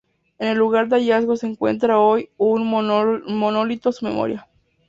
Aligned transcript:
En 0.39 0.47
el 0.47 0.57
lugar 0.57 0.87
del 0.89 1.01
hallazgo 1.01 1.35
se 1.35 1.45
encuentra 1.45 1.99
hoy 1.99 2.31
un 2.37 2.65
monolito 2.65 3.89
a 3.89 3.93
su 3.93 4.03
memoria. 4.05 4.47